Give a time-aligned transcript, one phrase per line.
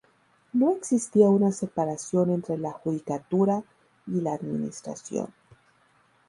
[0.53, 3.61] No existía una separación entre la judicatura
[4.07, 5.31] y la administración.